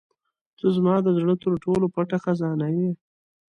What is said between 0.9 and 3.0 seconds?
د زړه تر ټولو پټه خزانه یې.